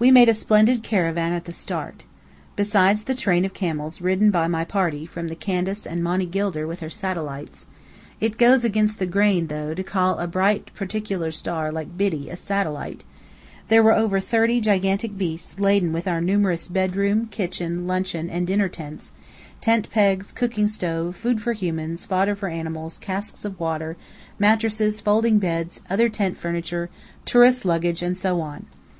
[0.00, 2.06] We made a splendid caravan at the start.
[2.56, 6.66] Besides the train of camels ridden by my party from the Candace and Monny Gilder
[6.66, 7.64] with her satellites
[8.20, 12.36] (it goes against the grain, though, to call a bright particular star like Biddy a
[12.36, 13.04] satellite),
[13.68, 18.68] there were over thirty gigantic beasts laden with our numerous bedroom, kitchen, luncheon, and dinner
[18.68, 19.12] tents,
[19.60, 23.96] tent pegs, cooking stove, food for humans, fodder for animals, casks of water,
[24.36, 26.90] mattresses, folding beds, other tent furniture,
[27.24, 28.66] tourists' luggage, and so on.